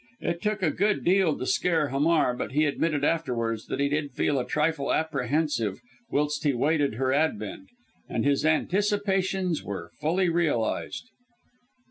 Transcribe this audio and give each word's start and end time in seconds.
It 0.19 0.41
took 0.41 0.63
a 0.63 0.71
good 0.71 1.03
deal 1.05 1.37
to 1.37 1.45
scare 1.45 1.89
Hamar, 1.89 2.33
but 2.35 2.53
he 2.53 2.65
admitted 2.65 3.03
afterwards 3.05 3.67
that 3.67 3.79
he 3.79 3.87
did 3.87 4.13
feel 4.13 4.39
a 4.39 4.47
trifle 4.47 4.91
apprehensive 4.91 5.79
whilst 6.09 6.43
he 6.43 6.53
awaited 6.53 6.95
her 6.95 7.13
advent; 7.13 7.67
and 8.09 8.25
his 8.25 8.43
anticipations 8.43 9.61
were 9.63 9.91
fully 9.99 10.27
realized. 10.27 11.03